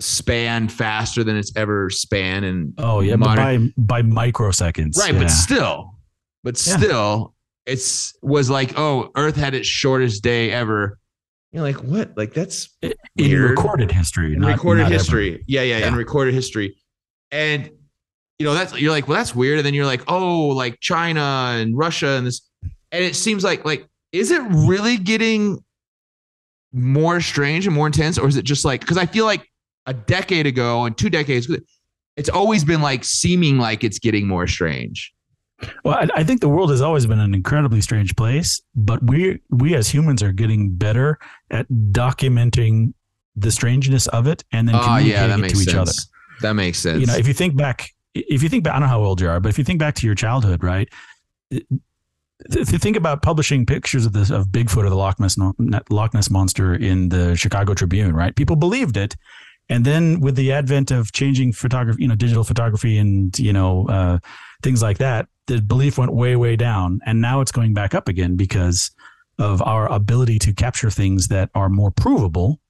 [0.00, 5.20] spanned faster than it's ever spanned, and Oh yeah, modern- by by microseconds, right, yeah.
[5.20, 5.94] but still,
[6.42, 6.76] but Yeah.
[6.78, 7.34] still,
[7.66, 10.98] it's was like oh, Earth had its shortest day ever.
[11.54, 12.16] You're like what?
[12.16, 13.50] Like that's in weird.
[13.50, 14.94] recorded history, in not, recorded not ever.
[14.94, 15.44] history.
[15.46, 16.76] Yeah, yeah, in recorded history.
[17.30, 17.70] And
[18.40, 19.58] you know, that's you're like, well, that's weird.
[19.58, 21.20] And then you're like, oh, like China
[21.54, 22.50] and Russia and this.
[22.90, 25.62] And it seems like like, is it really getting
[26.72, 28.18] more strange and more intense?
[28.18, 29.48] Or is it just like because I feel like
[29.86, 31.48] a decade ago and two decades,
[32.16, 35.13] it's always been like seeming like it's getting more strange.
[35.84, 39.40] Well, I, I think the world has always been an incredibly strange place, but we
[39.50, 41.18] we as humans are getting better
[41.50, 42.92] at documenting
[43.36, 45.76] the strangeness of it and then Oh communicating yeah, it to each sense.
[45.76, 45.92] other.
[46.42, 47.00] That makes sense.
[47.00, 49.20] You know, if you think back, if you think back, I don't know how old
[49.20, 50.88] you are, but if you think back to your childhood, right?
[51.50, 55.36] If you think about publishing pictures of this of Bigfoot or the Loch Ness
[55.88, 58.34] Loch Ness monster in the Chicago Tribune, right?
[58.34, 59.14] People believed it,
[59.68, 63.86] and then with the advent of changing photography, you know, digital photography and you know
[63.88, 64.18] uh,
[64.62, 68.08] things like that, the belief went way way down, and now it's going back up
[68.08, 68.90] again because
[69.38, 72.60] of our ability to capture things that are more provable,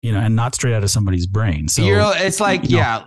[0.00, 1.68] you know, and not straight out of somebody's brain.
[1.68, 2.82] So You're, it's like, you know.
[2.82, 3.04] yeah.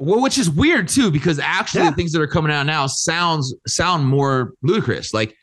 [0.00, 1.90] Well, which is weird too, because actually Yeah.
[1.90, 5.14] the things that are coming out now sounds sound more ludicrous.
[5.14, 5.36] Like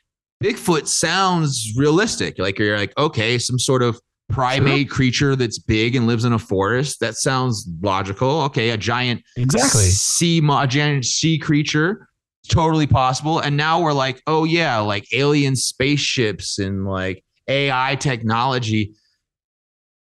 [0.43, 2.37] Bigfoot sounds realistic.
[2.37, 3.99] Like you're like, okay, some sort of
[4.29, 6.99] primate creature that's big and lives in a forest.
[6.99, 8.41] That sounds logical.
[8.43, 9.83] Okay, a giant exactly.
[9.85, 12.09] sea a giant sea creature.
[12.47, 13.39] Totally possible.
[13.39, 18.93] And now we're like, oh yeah, like alien spaceships and like AI technology.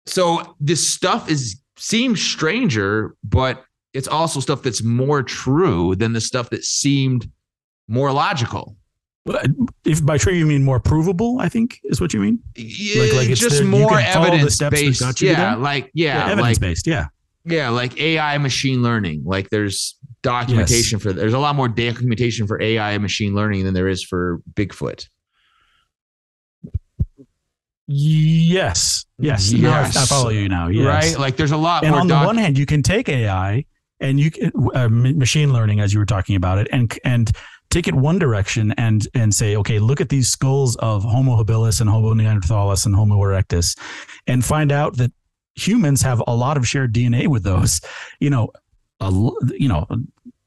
[0.05, 3.63] so this stuff is seems stranger, but
[3.93, 7.29] it's also stuff that's more true than the stuff that seemed
[7.87, 8.75] more logical.
[9.85, 12.39] If by true you mean more provable, I think is what you mean.
[12.55, 15.21] Yeah, like it's just there- more can follow the evidence based.
[15.21, 16.87] Yeah, like yeah, evidence like based.
[16.87, 17.07] Yeah.
[17.45, 19.23] yeah, like AI machine learning.
[19.25, 23.73] Like there's documentation for there's a lot more documentation for AI and machine learning than
[23.73, 25.07] there is for Bigfoot.
[27.87, 29.05] Yes.
[29.17, 29.51] Yes.
[29.51, 30.09] Now I- I, Yes.
[30.09, 30.67] follow you now.
[30.67, 30.85] Yes.
[30.85, 31.19] Right?
[31.19, 33.65] Like there's a lot and more on the one hand, you can take AI
[33.99, 37.31] and you can uh, machine learning, as you were talking about it, and and
[37.71, 41.81] take it one direction and and say, okay, look at these skulls of Homo habilis
[41.81, 43.77] and Homo neanderthalis and Homo erectus,
[44.27, 45.11] and find out that
[45.55, 47.81] humans have a lot of shared DNA with those.
[48.19, 48.49] You know,
[48.99, 49.11] a,
[49.57, 49.87] you know,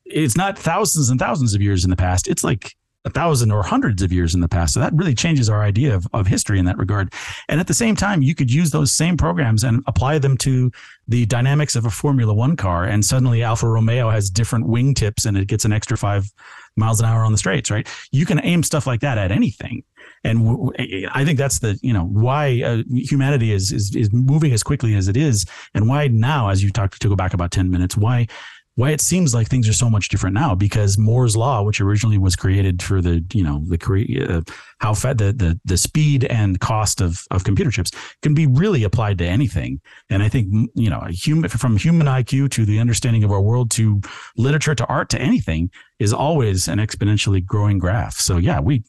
[0.05, 2.29] it's not thousands and thousands of years in the past.
[2.29, 2.75] It's like
[3.05, 4.75] a thousand or hundreds of years in the past.
[4.75, 7.13] So that really changes our idea of, of history in that regard.
[7.49, 10.71] And at the same time, you could use those same programs and apply them to
[11.09, 15.25] the dynamics of a Formula One car, and suddenly Alfa Romeo has different wing tips
[15.25, 16.31] and it gets an extra five
[16.77, 17.89] miles an hour on the straights, right?
[18.13, 19.83] You can aim stuff like that at anything.
[20.25, 20.71] And
[21.13, 24.95] I think that's the you know why uh, humanity is, is is moving as quickly
[24.95, 27.97] as it is, and why now, as you talked to go back about ten minutes,
[27.97, 28.27] why
[28.75, 32.17] why it seems like things are so much different now because Moore's law, which originally
[32.17, 34.41] was created for the you know the uh,
[34.79, 37.91] how fat the, the the speed and cost of of computer chips
[38.23, 39.81] can be really applied to anything.
[40.09, 43.71] And I think you know human from human IQ to the understanding of our world
[43.73, 44.01] to
[44.37, 48.15] literature to art to anything is always an exponentially growing graph.
[48.15, 48.85] So yeah, we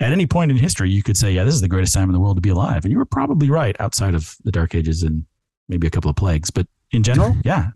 [0.00, 2.12] at any point in history you could say yeah this is the greatest time in
[2.12, 5.02] the world to be alive, and you were probably right outside of the Dark Ages
[5.02, 5.24] and
[5.68, 7.68] maybe a couple of plagues, but in general, yeah,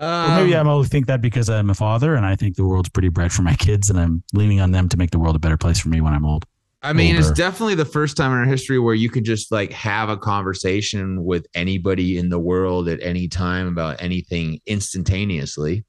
[0.00, 2.64] or maybe Um, I'm only think that because I'm a father and I think the
[2.64, 5.36] world's pretty bright for my kids and I'm leaning on them to make the world
[5.36, 6.44] a better place for me when I'm old.
[6.84, 9.70] I mean, it's definitely the first time in our history where you could just like
[9.70, 15.84] have a conversation with anybody in the world at any time about anything instantaneously.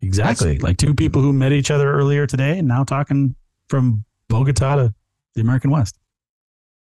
[0.00, 0.52] Exactly.
[0.52, 3.34] That's- like two people who met each other earlier today and now talking
[3.68, 4.94] from Bogota to
[5.34, 5.98] the American West.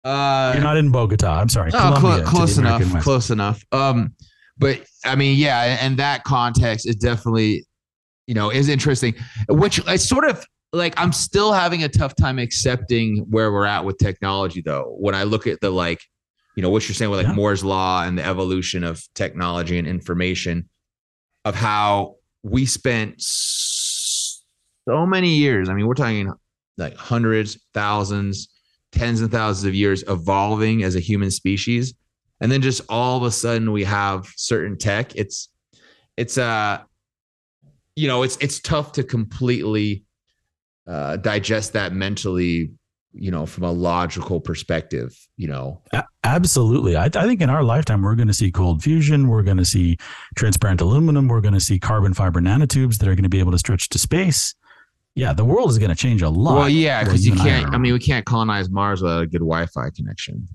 [0.03, 1.39] Uh, You're not in Bogota.
[1.41, 1.71] I'm sorry.
[1.73, 2.93] Oh, Colombia clo- to the close enough.
[2.93, 3.03] West.
[3.03, 3.63] Close enough.
[3.71, 4.15] Um,
[4.57, 7.65] but I mean, yeah, and that context is definitely,
[8.25, 9.15] you know, is interesting.
[9.49, 10.93] Which I sort of like.
[10.97, 14.95] I'm still having a tough time accepting where we're at with technology, though.
[14.97, 16.01] When I look at the like,
[16.55, 17.33] you know, what you're saying with like Yeah.
[17.33, 20.69] Moore's law and the evolution of technology and information,
[21.43, 25.67] of how we spent so many years.
[25.69, 26.31] I mean, we're talking
[26.77, 28.49] like hundreds, thousands,
[28.91, 31.93] tens and thousands of years evolving as a human species
[32.39, 35.49] and then just all of a sudden we have certain tech it's
[36.15, 36.79] it's uh
[37.95, 40.03] you know it's it's tough to completely
[40.87, 42.71] uh digest that mentally
[43.13, 45.81] you know from a logical perspective you know
[46.23, 46.97] Absolutely.
[46.97, 49.29] I, I think in our lifetime, we're going to see cold fusion.
[49.29, 49.95] We're going to see
[50.35, 51.29] transparent aluminum.
[51.29, 53.87] We're going to see carbon fiber nanotubes that are going to be able to stretch
[53.89, 54.53] to space.
[55.17, 56.55] Yeah, the world is going to change a lot.
[56.55, 59.39] well yeah because you can't are i mean we can't colonize mars without a good
[59.39, 60.47] wi-fi connection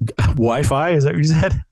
[0.18, 0.90] Wi-Fi.
[0.90, 1.62] Is that what you said?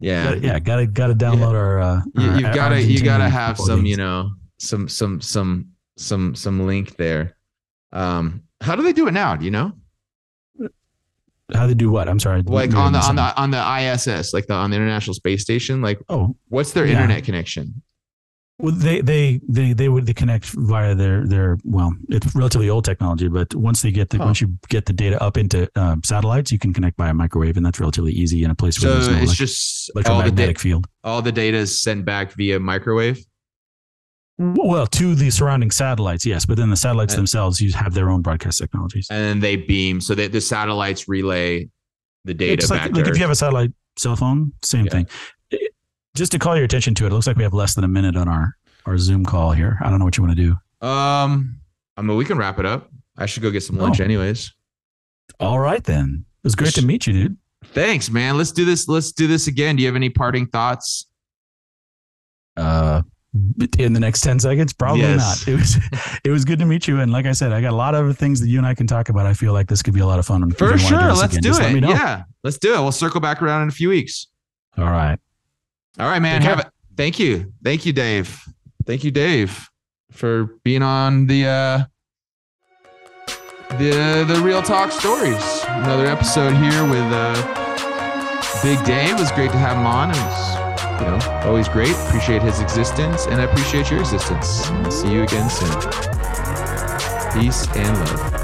[0.00, 0.58] yeah Gotta- yeah.
[0.60, 1.80] Got to got to download our.
[1.80, 3.90] Uh, you, our you've got to you got to have some leagues.
[3.90, 5.68] you know some some some
[5.98, 7.36] some some link there
[7.92, 9.72] um how do they do it now do you know
[11.52, 12.08] How they do what?
[12.08, 12.40] I'm sorry.
[12.42, 15.82] like on the on the on the ISS, like the on the International Space Station,
[15.82, 15.98] like.
[16.08, 16.92] Oh, what's their Yeah.
[16.94, 17.82] internet connection?
[18.58, 23.28] Well, they they they they would connect via their their well, it's relatively old technology,
[23.28, 24.24] but once they get the Huh.
[24.26, 27.56] once you get the data up into um, satellites, you can connect by a microwave,
[27.56, 30.60] and that's relatively easy in a place where there's no it's elec- just electromagnetic da-
[30.60, 30.86] field.
[31.04, 33.24] all the data is sent back via microwave.
[34.38, 38.10] Well, to the surrounding satellites, yes, but then the satellites Uh, themselves use have their
[38.10, 39.06] own broadcast technologies.
[39.10, 41.68] and then they beam so that the satellites relay
[42.24, 44.90] the data It's back like, like if you have a satellite cell phone, same Yeah.
[44.92, 45.06] thing.
[46.14, 47.88] Just to call your attention to it, it looks like we have less than a
[47.88, 48.56] minute on our
[48.86, 49.78] our Zoom call here.
[49.82, 50.42] I don't know what you want to
[50.80, 50.86] do.
[50.86, 51.58] um,
[51.96, 52.90] I mean, we can wrap it up.
[53.16, 54.04] I should go get some lunch, Oh.
[54.04, 54.52] anyways.
[55.40, 56.24] All right, then.
[56.42, 57.36] It was great to meet you, dude.
[57.66, 58.36] Thanks, man.
[58.38, 58.88] Let's do this.
[58.88, 59.76] Let's do this again.
[59.76, 61.06] Do you have any parting thoughts?
[62.58, 63.00] uh
[63.78, 65.46] in the next 10 seconds probably Yes.
[65.46, 65.76] not it was
[66.24, 68.04] it was good to meet you and like i said i got a lot of
[68.04, 70.00] other things that you and i can talk about i feel like this could be
[70.00, 70.98] a lot of fun For sure.
[71.08, 71.80] this Let's again, do just let it.
[71.80, 71.88] know.
[71.88, 72.80] Yeah, let's do it.
[72.80, 74.26] We'll circle back around in a few weeks.
[74.76, 75.18] all right
[75.98, 76.42] All right, man.
[76.42, 76.68] Have it.
[76.96, 77.52] Thank you.
[77.62, 78.42] Thank you, Dave.
[78.86, 79.68] Thank you, Dave,
[80.10, 81.84] for being on the uh
[83.78, 85.64] the the Real Talk Stories.
[85.68, 87.34] Another episode here with uh
[88.62, 89.14] Big Dave.
[89.14, 90.10] It was great to have him on.
[90.10, 91.94] It was, you know, always great.
[92.08, 94.70] Appreciate his existence and I appreciate your existence.
[94.90, 95.80] See you again soon.
[97.32, 98.41] Peace and love.